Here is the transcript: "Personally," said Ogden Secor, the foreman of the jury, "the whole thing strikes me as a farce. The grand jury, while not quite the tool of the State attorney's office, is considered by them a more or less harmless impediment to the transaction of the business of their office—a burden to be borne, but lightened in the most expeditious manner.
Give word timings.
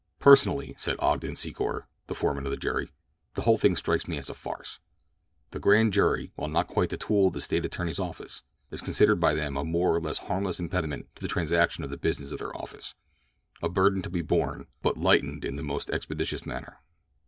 "Personally," 0.17 0.73
said 0.79 0.95
Ogden 0.97 1.35
Secor, 1.35 1.83
the 2.07 2.15
foreman 2.15 2.45
of 2.45 2.49
the 2.49 2.57
jury, 2.57 2.89
"the 3.35 3.43
whole 3.43 3.59
thing 3.59 3.75
strikes 3.75 4.07
me 4.07 4.17
as 4.17 4.31
a 4.31 4.33
farce. 4.33 4.79
The 5.51 5.59
grand 5.59 5.93
jury, 5.93 6.31
while 6.35 6.49
not 6.49 6.67
quite 6.67 6.89
the 6.89 6.97
tool 6.97 7.27
of 7.27 7.33
the 7.33 7.39
State 7.39 7.65
attorney's 7.65 7.99
office, 7.99 8.41
is 8.71 8.81
considered 8.81 9.19
by 9.19 9.35
them 9.35 9.55
a 9.55 9.63
more 9.63 9.95
or 9.95 10.01
less 10.01 10.17
harmless 10.17 10.59
impediment 10.59 11.09
to 11.13 11.21
the 11.21 11.27
transaction 11.27 11.83
of 11.83 11.91
the 11.91 11.97
business 11.97 12.31
of 12.31 12.39
their 12.39 12.57
office—a 12.57 13.69
burden 13.69 14.01
to 14.01 14.09
be 14.09 14.23
borne, 14.23 14.65
but 14.81 14.97
lightened 14.97 15.45
in 15.45 15.55
the 15.55 15.61
most 15.61 15.87
expeditious 15.91 16.47
manner. 16.47 16.79